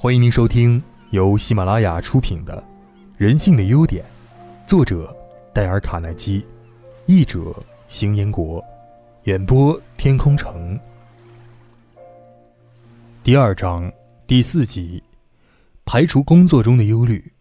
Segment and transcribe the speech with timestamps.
[0.00, 2.56] 欢迎您收听由喜马拉雅出品的
[3.16, 4.04] 《人性的优点》，
[4.64, 5.12] 作者
[5.52, 6.46] 戴尔·卡耐基，
[7.06, 7.52] 译者
[7.88, 8.64] 邢彦国，
[9.24, 10.78] 演播天空城。
[13.24, 13.90] 第二章
[14.24, 15.02] 第四集：
[15.84, 17.32] 排除工作中的忧虑。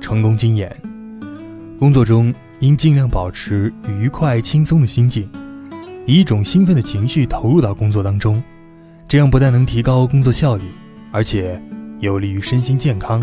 [0.00, 0.76] 成功经验：
[1.78, 5.30] 工作中应尽量保持愉快轻松的心境，
[6.08, 8.42] 以一种兴奋的情绪投入到工作当中。
[9.10, 10.62] 这样不但能提高工作效率，
[11.10, 11.60] 而且
[11.98, 13.20] 有利于身心健康。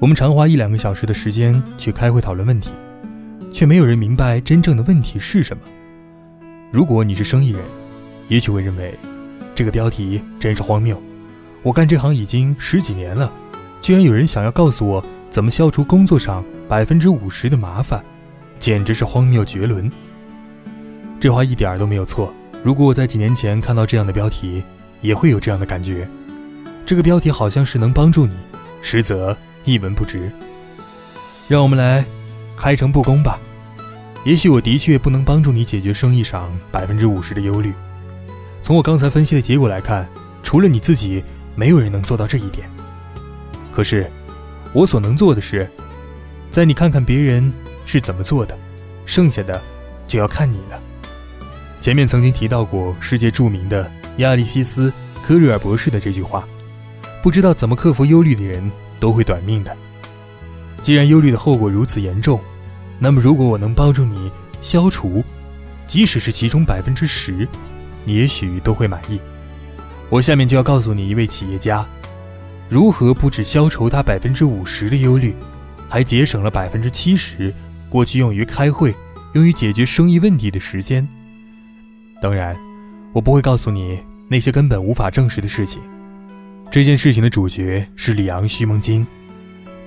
[0.00, 2.72] 我们常花一两个小时的时间去开会讨论问题，
[3.52, 5.62] 却没有人明白真正的问题是什么。
[6.72, 7.62] 如果你是生意人，
[8.26, 8.92] 也许会认为
[9.54, 11.00] 这个标题真是荒谬。
[11.62, 13.32] 我干这行已经十几年了，
[13.80, 18.04] 居然有人想要告诉我怎么消除工作上百分之五十的麻烦，
[18.58, 19.88] 简直是荒谬绝伦。
[21.20, 22.34] 这话一点都没有错。
[22.62, 24.62] 如果我在几年前看到这样的标题，
[25.00, 26.08] 也会有这样的感觉。
[26.86, 28.34] 这个标题好像是能帮助你，
[28.80, 30.30] 实则一文不值。
[31.48, 32.04] 让我们来
[32.56, 33.38] 开诚布公吧。
[34.24, 37.72] 也许我的确不能帮助你解决生意上百分之五十的忧虑。
[38.62, 40.08] 从我刚才分析的结果来看，
[40.44, 41.24] 除了你自己，
[41.56, 42.70] 没有人能做到这一点。
[43.72, 44.08] 可是，
[44.72, 45.68] 我所能做的是，
[46.48, 47.52] 在你看看别人
[47.84, 48.56] 是怎么做的，
[49.04, 49.60] 剩下的
[50.06, 50.80] 就要看你了。
[51.82, 54.88] 前面曾经提到过世界著名的亚历西斯·
[55.20, 56.46] 科瑞尔博士的这句话
[57.20, 59.76] ：“不知道怎么克服忧虑的人都会短命的。”
[60.80, 62.40] 既然忧虑的后果如此严重，
[63.00, 64.30] 那么如果我能帮助你
[64.60, 65.24] 消除，
[65.88, 67.48] 即使是其中百分之十，
[68.04, 69.18] 你也许都会满意。
[70.08, 71.84] 我下面就要告诉你一位企业家，
[72.68, 75.34] 如何不止消除他百分之五十的忧虑，
[75.88, 77.52] 还节省了百分之七十
[77.88, 78.94] 过去用于开会、
[79.32, 81.04] 用于解决生意问题的时间。
[82.22, 82.56] 当然，
[83.12, 85.82] 我不会告诉你那些根本无法证实的事情。
[86.70, 89.04] 这件事情的主角是里昂·徐蒙金，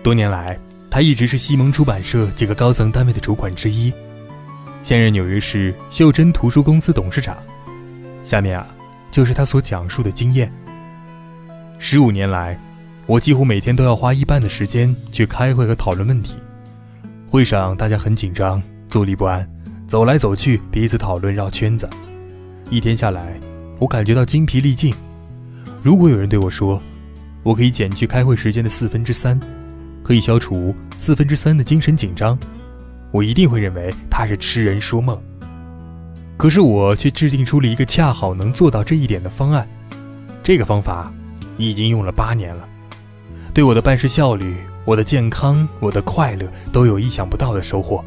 [0.03, 0.59] 多年来，
[0.91, 3.91] 他一直是西蒙出版社几个高层单位的主管之一，
[4.83, 7.37] 现任纽约市袖珍图书公司董事长。
[8.21, 8.67] 下面啊，
[9.09, 10.51] 就是他所讲述的经验。
[11.79, 12.59] 十五年来，
[13.05, 16.35] 我几乎每天都要花一半的时间去开会和讨论问题。
[17.29, 19.49] 会上大家很紧张，坐立不安，
[19.87, 21.89] 走来走去，彼此讨论，绕圈子。
[22.69, 23.39] 一天下来，
[23.77, 24.93] 我感觉到精疲力尽。
[25.83, 26.81] 如果有人对我说，
[27.43, 29.39] 我可以减去开会时间的四分之三，
[30.03, 32.37] 可以消除四分之三的精神紧张，
[33.11, 35.21] 我一定会认为他是痴人说梦。
[36.37, 39.67] 可是我却制定出了一个恰好能做到这一点的方案。
[40.43, 41.13] 这个方法
[41.57, 42.67] 已经用了八年了，
[43.53, 44.55] 对我的办事效率、
[44.85, 48.03] 我的健康、我的快乐都有意想不到的收获。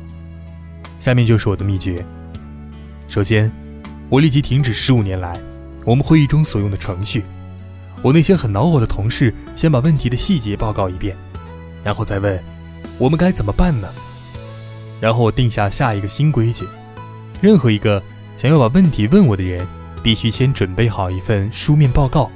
[0.98, 2.04] 下面就是我的秘诀。
[3.06, 3.50] 首先。
[4.10, 5.38] 我立即停止十五年来
[5.84, 7.24] 我们会议中所用的程序。
[8.02, 11.16] 我那些很恼火的同事先把问题的细节报告一遍，
[11.82, 12.41] 然后再问
[12.96, 13.88] 我们该怎么办呢？
[15.00, 16.66] 然后我定下下一个新规矩：
[17.41, 18.02] 任何一个
[18.36, 19.66] 想要把问题问我的人，
[20.02, 22.30] 必须先准备好一份书面报告，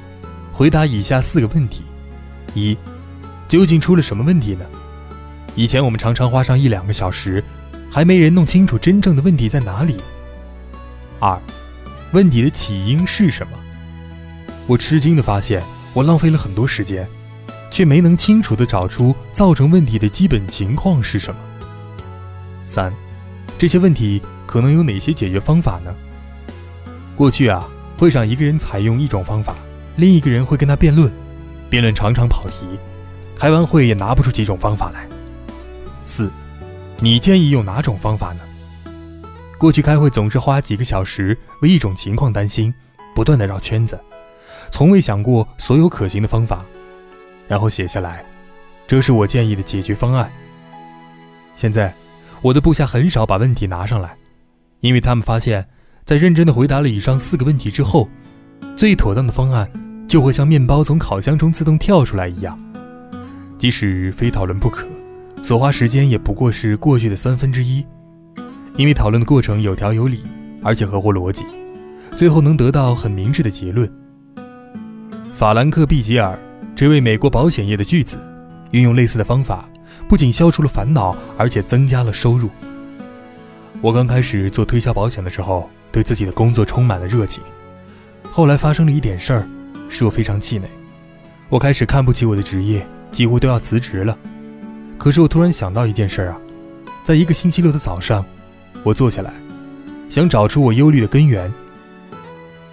[0.53, 1.84] 回答以下四个问题：
[2.54, 2.77] 一、
[3.49, 4.66] 究竟出了什么问题呢？
[5.54, 7.43] 以前我们常常花上一两个小时，
[7.91, 9.97] 还没人弄清楚真正的问题在哪里。
[11.19, 11.41] 二。
[12.12, 13.59] 问题的起因是什么？
[14.67, 15.62] 我吃惊地发现，
[15.95, 17.09] 我浪费了很多时间，
[17.71, 21.41] 却没能清楚地找出造成问题的基本情况是什么。
[22.65, 22.93] 三，
[23.59, 25.95] 这些问题可能有哪些解决方法呢？
[27.17, 27.67] 过去啊，
[27.99, 29.55] 会上一个人采用一种方法，
[29.97, 31.11] 另一个人会跟他辩论，
[31.71, 32.67] 辩论常常跑题，
[33.34, 35.09] 开完会也拿不出几种方法来。
[36.05, 36.31] 四，
[37.01, 38.41] 你建议用哪种方法呢？
[39.62, 42.75] 过去开会总是花几个小时为一种情况担心，
[43.15, 43.97] 不断的绕圈子，
[44.73, 46.65] 从未想过所有可行的方法，
[47.47, 48.25] 然后写下来，
[48.89, 50.28] 这是我建议的解决方案。
[51.55, 51.95] 现在，
[52.41, 54.17] 我的部下很少把问题拿上来，
[54.81, 55.65] 因为他们发现，
[56.05, 58.09] 在认真的回答了以上四个问题之后，
[58.75, 59.71] 最妥当的方案
[60.09, 62.59] 就会像面包从烤箱中自动跳出来一样，
[63.57, 64.89] 即使非讨论不可，
[65.41, 67.86] 所花时间也不过是过去的三分之一。
[68.77, 70.22] 因为讨论的过程有条有理，
[70.63, 71.45] 而且合乎逻辑，
[72.16, 73.91] 最后能得到很明智的结论。
[75.34, 76.39] 法兰克·毕吉尔
[76.74, 78.19] 这位美国保险业的巨子，
[78.71, 79.69] 运用类似的方法，
[80.09, 82.48] 不仅消除了烦恼，而且增加了收入。
[83.80, 87.42] 我刚开始做推销保险的时候，对自己的工作充满了热情。
[88.30, 89.48] 后来发生了一点事儿，
[89.91, 90.66] 使我非常气馁。
[91.51, 94.16] 我开始看不起我的职业，几乎都要辞职了。
[94.97, 96.41] 可是我突然想到一件事儿啊，
[97.04, 98.24] 在一个星期六的早上。
[98.84, 99.33] 我坐下来，
[100.09, 101.53] 想找出我忧虑的根源。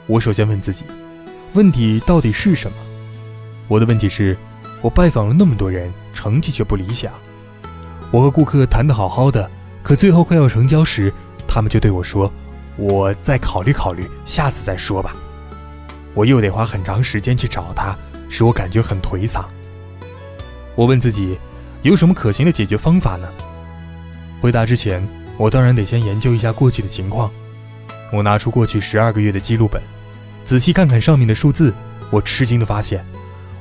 [0.07, 0.83] 我首先问自己：
[1.53, 2.77] 问题到底是什么？
[3.67, 4.35] 我的问题是，
[4.81, 7.13] 我拜访了那么多人，成绩却不理想。
[8.09, 9.49] 我和顾客谈得好好的，
[9.83, 11.13] 可最后快要成交时，
[11.47, 12.31] 他们就对我说
[12.75, 15.15] ：“我再考虑考虑，下次再说吧。”
[16.15, 17.95] 我又得花很长时间去找他，
[18.29, 19.47] 使我感觉很颓丧。
[20.73, 21.37] 我问自己，
[21.83, 23.27] 有什么可行的解决方法呢？
[24.41, 25.07] 回答之前，
[25.39, 27.31] 我当然得先研究一下过去的情况。
[28.11, 29.81] 我拿出过去十二个月的记录本，
[30.43, 31.73] 仔细看看上面的数字，
[32.09, 33.05] 我吃惊地发现，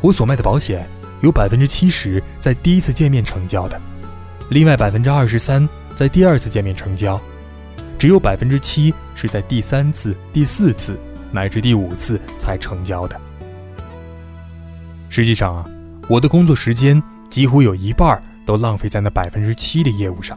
[0.01, 0.89] 我所卖的保险
[1.21, 3.81] 有百分之七十在第一次见面成交的，
[4.49, 7.21] 另外百分之二十三在第二次见面成交，
[7.97, 10.99] 只有百分之七是在第三次、第四次
[11.31, 13.21] 乃至第五次才成交的。
[15.11, 15.65] 实际上啊，
[16.09, 20.37] 我的工作时间几乎有一半都浪费在那百分之七的业务上。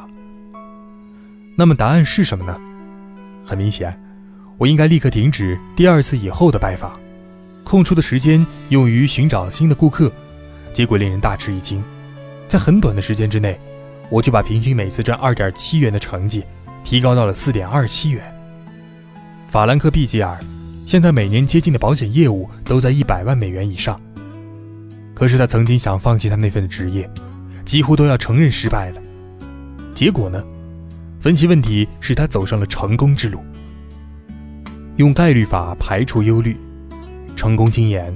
[1.62, 2.60] 那么答案是什么呢？
[3.46, 3.96] 很明显，
[4.58, 7.00] 我应该立刻停止第二次以后的拜访，
[7.63, 10.12] 空出的时间用于寻找新的顾客。
[10.74, 11.84] 结果令人大吃一惊，
[12.48, 13.60] 在很短的时间之内，
[14.10, 16.44] 我就把平均每次赚二点七元的成绩
[16.84, 18.24] 提高到了四点二七元。
[19.48, 20.36] 法兰克·毕吉尔
[20.88, 24.02] 现在每年接近的保险业务都在一百万美元以上，
[25.13, 27.08] 可是他曾经想放弃他那份职业，
[27.63, 29.02] 几乎都要承认失败了。
[29.94, 30.44] 结果呢？
[31.21, 33.39] 分析问题使他走上了成功之路。
[34.97, 36.57] 用概率法排除忧虑，
[37.35, 38.15] 成功经验。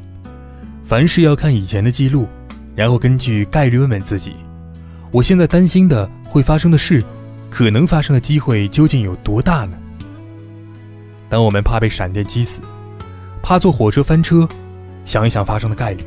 [0.84, 2.28] 凡事要看以前的记录，
[2.75, 4.34] 然后根据概率问问自己：
[5.12, 7.04] 我现在担心的会发生的事，
[7.50, 9.78] 可能发生的机会究竟有多大呢？
[11.30, 12.62] 当我们怕被闪电击死，
[13.42, 14.48] 怕坐火车翻车，
[15.06, 16.04] 想一想发生的概率，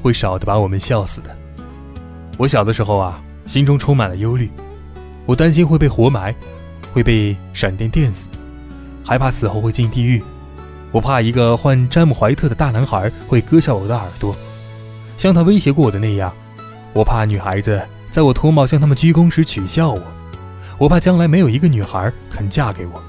[0.00, 1.36] 会少得把我们笑死的。
[2.36, 4.48] 我小的时候啊，心中充满了忧虑。
[5.28, 6.34] 我担心会被活埋，
[6.90, 8.30] 会被闪电电死，
[9.04, 10.24] 害怕死后会进地狱。
[10.90, 14.34] 我怕一个患詹姆怀特的大男孩会割下我的耳朵，
[15.18, 16.34] 像他威胁过我的那样。
[16.94, 17.78] 我怕女孩子
[18.10, 20.02] 在我脱帽向他们鞠躬时取笑我。
[20.78, 23.02] 我怕将来没有一个女孩肯嫁给我。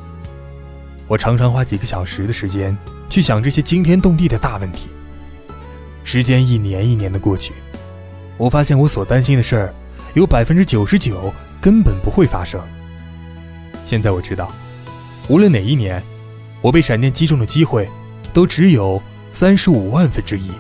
[1.07, 2.77] 我常常花几个小时的时间
[3.09, 4.89] 去想这些惊天动地的大问题。
[6.03, 7.53] 时间一年一年的过去，
[8.35, 9.73] 我发现我所担心的事儿
[10.15, 11.33] 有百分之九十九。
[11.61, 12.59] 根本不会发生。
[13.85, 14.51] 现在我知道，
[15.27, 16.01] 无论哪一年，
[16.61, 17.87] 我被闪电击中的机会
[18.33, 19.01] 都只有
[19.31, 20.51] 三十五万分之一。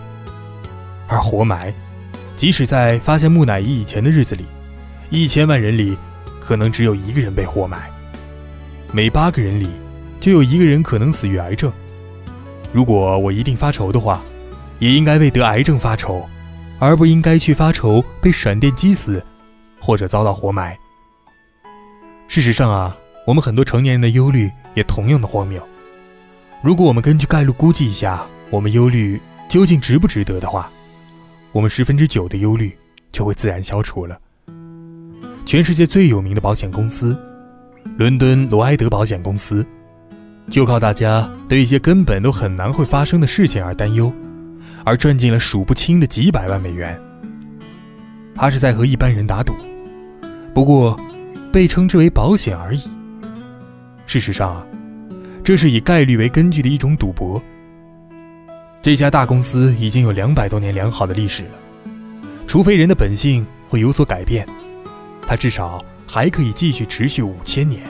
[1.07, 1.73] 而活埋，
[2.35, 4.45] 即使在发现木乃伊以前的日子里，
[5.09, 5.97] 一千万人里
[6.39, 7.89] 可能只有一个人被活埋，
[8.91, 9.69] 每八个人里
[10.19, 11.71] 就有一个人可能死于癌症。
[12.71, 14.21] 如果我一定发愁的话，
[14.77, 16.27] 也应该为得癌症发愁，
[16.77, 19.23] 而不应该去发愁被闪电击死，
[19.79, 20.77] 或者遭到活埋。
[22.29, 22.95] 事实上啊，
[23.25, 25.59] 我们很多成年人的忧虑也同样的荒谬。
[26.61, 30.69] 如果我们根据概率估计一下，我们忧虑究竟值不值得的话，
[31.51, 32.77] 我们十分之九的忧虑
[33.11, 34.15] 就会自然消除了。
[35.43, 37.17] 全世界最有名的保险公司——
[37.97, 39.65] 伦敦罗埃德保险公司，
[40.51, 44.13] 就靠大家对一些根本都很难会发生的事情而担忧，
[44.85, 46.95] 而赚进了数不清的几百万美元。
[48.35, 49.55] 他是在和一般人打赌，
[50.53, 50.95] 不过。
[51.51, 52.83] 被称之为保险而已。
[54.05, 54.65] 事实上啊，
[55.43, 57.41] 这是以概率为根据的一种赌博。
[58.81, 61.51] 这家大公司已经有两百多年良好的历史了，
[62.47, 64.47] 除非人的本性会有所改变，
[65.21, 67.81] 它至少还可以继续持续五千年。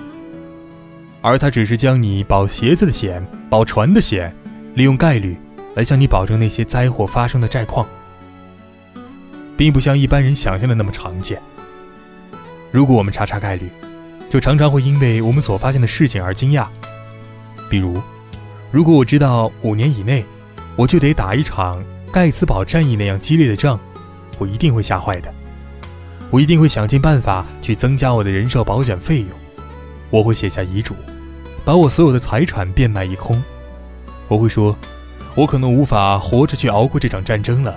[1.22, 4.34] 而它只是将你保鞋子的险、保船的险，
[4.74, 5.38] 利用概率
[5.76, 7.86] 来向你保证那些灾祸发生的债况，
[9.56, 11.42] 并不像一般人想象的那么常见。
[12.72, 13.70] 如果我们查查概率，
[14.30, 16.68] 就常常会因为我们所发现的事情而惊讶。
[17.70, 18.00] 比如，
[18.72, 20.24] 如果我知道五年以内
[20.76, 23.80] 我就得打一场盖茨堡战役那样激烈的仗，
[24.38, 25.34] 我一定会吓坏的。
[26.30, 29.30] 我一定会想尽办法去增加我的人寿保险费用。
[30.12, 30.96] 我会写下遗嘱，
[31.66, 33.42] 把我所有的财产变卖一空。
[34.28, 34.78] 我会说，
[35.34, 37.76] 我可能无法活着去熬过这场战争了，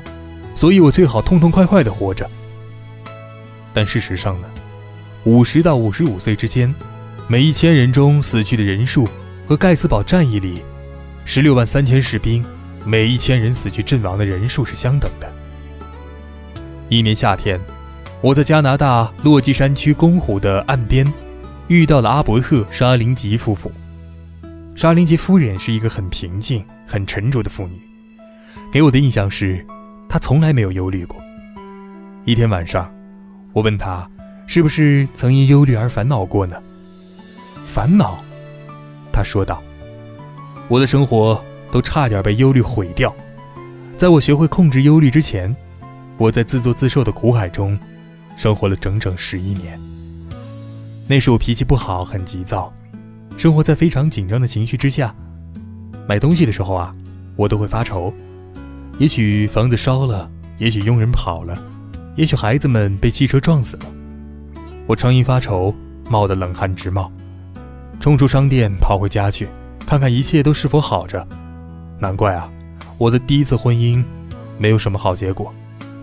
[0.54, 2.28] 所以我最好痛痛快快地活着。
[3.72, 4.48] 但事实上呢？
[5.24, 6.74] 五十到五十五岁之间，
[7.28, 9.06] 每一千人中死去的人数
[9.46, 10.60] 和盖茨堡战役里
[11.24, 12.44] 十六万三千士兵
[12.84, 15.32] 每一千人死去阵亡的人数是相等的。
[16.88, 17.60] 一年夏天，
[18.20, 21.06] 我在加拿大落基山区公湖的岸边
[21.68, 23.70] 遇到了阿伯特·沙林吉夫妇。
[24.74, 27.80] 沙林吉夫人是一个很平静、很沉着的妇女，
[28.72, 29.64] 给我的印象是，
[30.08, 31.16] 她从来没有忧虑过。
[32.24, 32.92] 一天晚上，
[33.52, 34.04] 我问她。
[34.46, 36.56] 是不是曾因忧虑而烦恼过呢？
[37.66, 38.18] 烦恼，
[39.10, 39.62] 他说道
[40.68, 43.14] ：“我的生活都差点被忧虑毁掉。”
[43.96, 45.54] 在我学会控制忧虑之前，
[46.18, 47.78] 我在自作自受的苦海中
[48.36, 49.80] 生活了整整十一年。
[51.08, 52.72] 那时我脾气不好，很急躁，
[53.38, 55.14] 生活在非常紧张的情绪之下。
[56.06, 56.94] 买东西的时候啊，
[57.36, 58.12] 我都会发愁，
[58.98, 61.56] 也许房子烧了，也许佣人跑了，
[62.16, 63.84] 也许孩子们被汽车撞死了。
[64.86, 65.74] 我常因发愁，
[66.10, 67.10] 冒得冷汗直冒，
[68.00, 69.48] 冲出商店，跑回家去，
[69.86, 71.26] 看看一切都是否好着。
[71.98, 72.50] 难怪啊，
[72.98, 74.04] 我的第一次婚姻
[74.58, 75.52] 没有什么好结果。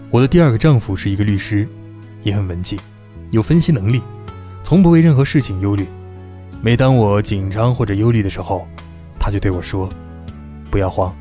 [0.10, 1.68] 我的第二个丈夫是一个律师，
[2.24, 2.80] 也很文静，
[3.32, 4.02] 有分析能力，
[4.64, 5.86] 从不为任何事情忧虑。
[6.62, 8.66] 每当我紧张或者忧虑的时候，
[9.20, 9.90] 他就对我说
[10.72, 11.14] ：“不要慌，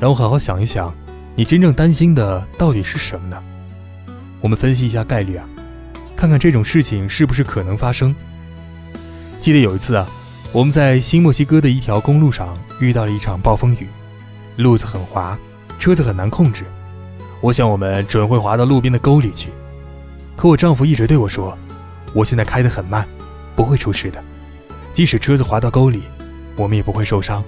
[0.00, 0.92] 让我好好想一想，
[1.34, 3.36] 你真正担心的到底是什么呢？
[4.40, 5.46] 我们分析一下概率啊，
[6.16, 8.14] 看看这种事情是不是可能发生。”
[9.40, 10.08] 记得有一次啊，
[10.50, 13.86] 我们在新墨西哥的一条公路上遇到了一场暴风雨。
[14.56, 15.38] 路子很滑，
[15.78, 16.64] 车子很难控制。
[17.42, 19.50] 我想我们准会滑到路边的沟里去。
[20.34, 21.56] 可我丈夫一直对我说
[22.14, 23.06] ：“我现在开得很慢，
[23.54, 24.24] 不会出事的。
[24.94, 26.02] 即使车子滑到沟里，
[26.56, 27.44] 我们也不会受伤。”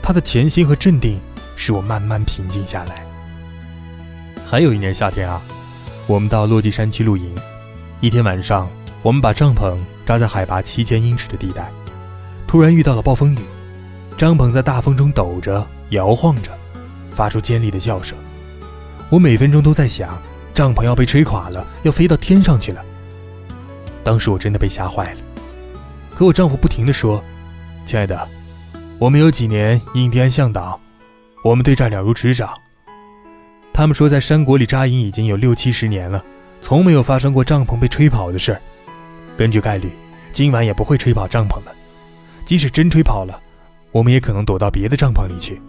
[0.00, 1.20] 他的潜心和镇定
[1.56, 3.04] 使我慢慢平静下来。
[4.48, 5.42] 还有一年夏天啊，
[6.06, 7.34] 我们到落基山区露营。
[8.00, 8.70] 一天晚上，
[9.02, 9.76] 我们把帐篷
[10.06, 11.68] 扎在海拔七千英尺的地带，
[12.46, 13.38] 突然遇到了暴风雨，
[14.16, 15.66] 帐篷在大风中抖着。
[15.90, 16.50] 摇晃着，
[17.08, 18.16] 发出尖利的叫声。
[19.08, 20.20] 我每分钟都在想，
[20.52, 22.84] 帐篷要被吹垮了，要飞到天上去了。
[24.04, 25.20] 当时我真的被吓坏了。
[26.14, 27.24] 可我丈夫不停地说
[27.86, 28.28] ：“亲爱的，
[28.98, 30.78] 我们有几年印第安向导，
[31.42, 32.50] 我们对这儿了如指掌。
[33.72, 36.22] 他们说，在山谷里扎营已经有六七十年了，
[36.60, 38.60] 从没有发生过帐篷被吹跑的事儿。
[39.36, 39.90] 根据概率，
[40.32, 41.74] 今晚也不会吹跑帐篷的。
[42.44, 43.40] 即使真吹跑了，
[43.92, 45.60] 我们也可能躲到别的帐篷里去。”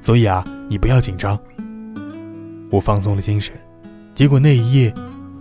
[0.00, 1.38] 所以啊，你不要紧张。
[2.70, 3.54] 我放松了精神，
[4.14, 4.92] 结果那一夜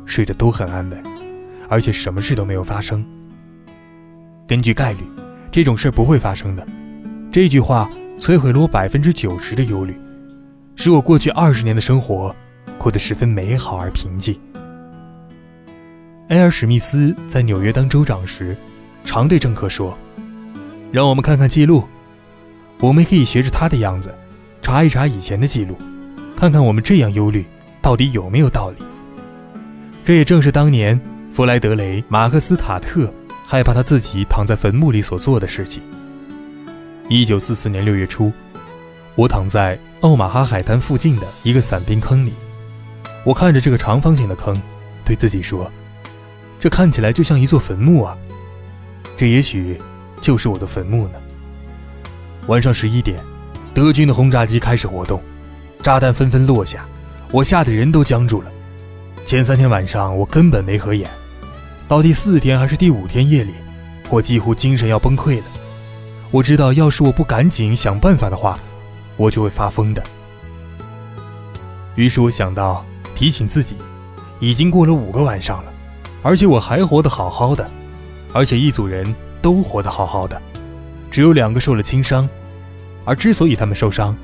[0.05, 1.03] 睡得都很安稳，
[1.67, 3.05] 而且什么事都没有发生。
[4.47, 5.03] 根据概率，
[5.51, 6.65] 这种事不会发生的。
[7.31, 9.99] 这句话摧毁了我百分之九十的忧虑，
[10.75, 12.33] 使我过去二十年的生活
[12.77, 14.39] 过得十分美好而平静。
[16.33, 18.57] 埃尔史密斯在纽约当州长时，
[19.05, 19.95] 常对政客说
[20.91, 21.83] ：“让我们看看记录，
[22.79, 24.11] 我们可以学着他的样子。”
[24.59, 25.77] 查一查以前的记录，
[26.35, 27.45] 看看我们这样忧虑
[27.83, 28.83] 到底有没有道理。
[30.03, 30.99] 这也正是当年
[31.31, 33.13] 弗莱德雷·马克斯塔特
[33.45, 35.83] 害怕他自己躺在坟墓里所做的事情。
[37.09, 38.33] 一九四四年六月初，
[39.13, 42.33] 我躺在奥马哈海滩附近的一个散兵坑里，
[43.23, 44.59] 我看着这个长方形的坑，
[45.05, 45.71] 对自己说
[46.63, 48.17] ：“这看起来就像一座坟墓啊，
[49.17, 49.77] 这也许
[50.21, 51.19] 就是我的坟墓呢。”
[52.47, 53.21] 晚上十一点。
[53.73, 55.21] 德军的轰炸机开始活动，
[55.81, 56.85] 炸弹纷纷落下，
[57.33, 58.51] 我吓得人都僵住了。
[59.25, 61.09] 前三天晚上我根本没合眼，
[61.85, 63.51] 到第四天还是第五天夜里，
[64.09, 65.45] 我几乎精神要崩溃了。
[66.31, 68.57] 我知道，要是我不赶紧想办法的话，
[69.17, 70.01] 我就会发疯的。
[71.95, 73.75] 于是我想到提醒自己，
[74.39, 75.72] 已经过了五个晚上了，
[76.23, 77.69] 而且我还活得好好的，
[78.31, 80.41] 而且一组人都活得好好的，
[81.11, 82.27] 只有两个受了轻伤。
[83.05, 84.15] 而之所以他们受伤，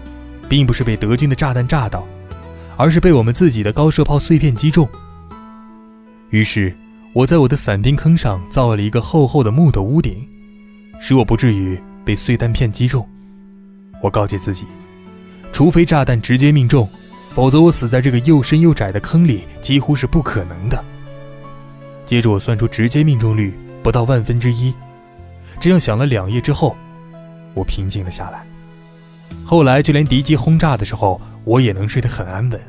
[0.47, 2.07] 并不是被德军的炸弹炸到，
[2.77, 4.87] 而是被我们自己的高射炮碎片击中。
[6.29, 6.73] 于是，
[7.11, 10.25] 我在我的伞兵坑上造了一个厚厚的木头屋顶，
[11.01, 13.05] 使我不至于被碎弹片击中。
[14.01, 14.65] 我告诫自己，
[15.51, 16.87] 除非炸弹直接命中，
[17.31, 20.81] 否则我死在这个又深又窄的坑里几乎是不可能的。
[22.09, 24.73] 接着，我算出直接命中率不到万分之一。
[25.59, 26.75] 这样想了两夜之后，
[27.53, 28.43] 我平静了下来。
[29.45, 32.59] 后来，就连敌机轰炸的时候，我也能睡得很安稳。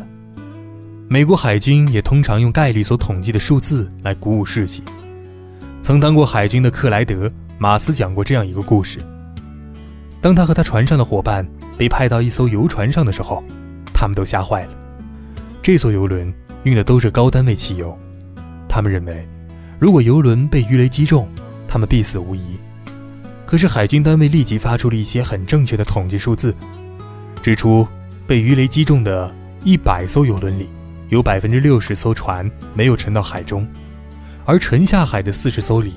[1.09, 4.83] 美国海军也通常用概率所统计的数字来鼓舞士气。
[5.81, 8.99] 曾当过海军的克莱德·马斯讲过这样一个故事：
[10.21, 13.43] 当他和他船上的伙伴被派到一艘游船上的时候，
[13.95, 14.73] 他们都吓坏了。
[15.63, 16.31] 这艘游轮
[16.65, 17.99] 运的都是高单位汽油，
[18.71, 19.29] 他们认为，
[19.81, 21.29] 如果游轮被鱼雷击中，
[21.67, 22.57] 他们必死无疑。
[23.45, 26.55] 可是海军单位立即发出了一些很正确的统计数字，
[27.43, 27.85] 指出
[28.29, 29.35] 被鱼雷击中的
[29.65, 30.69] 一百艘游轮里，
[31.09, 33.67] 有百分之六十艘船没有沉到海中，
[34.45, 35.95] 而沉下海的四十艘里，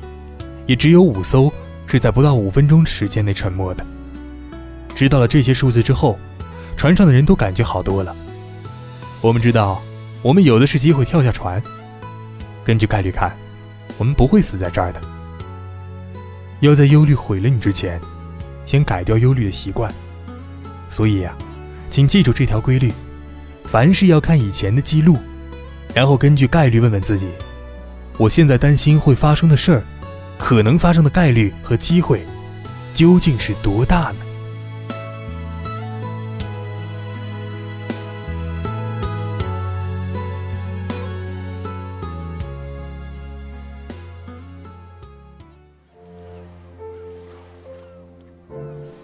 [0.65, 1.53] 也只有五艘
[1.86, 3.86] 是在不到五分钟时间内沉没的。
[4.96, 6.18] 知道了这些数字之后，
[6.75, 8.15] 船上的人都感觉好多了。
[9.22, 9.80] 我们知道，
[10.24, 11.62] 我们有的是机会跳下船。
[12.63, 13.36] 根据概率看，
[13.98, 15.01] 我们不会死在这儿的。
[16.62, 18.00] 要在忧虑毁了你之前，
[18.65, 19.93] 先改掉忧虑的习惯。
[20.88, 21.36] 所以呀，
[21.89, 22.93] 请记住这条规律：
[23.65, 25.17] 凡事要看以前的记录，
[25.93, 27.27] 然后根据概率问问自己：
[28.17, 29.84] 我现在担心会发生的事儿，
[30.38, 32.22] 可能发生的概率和机会，
[32.93, 34.17] 究竟是多大呢？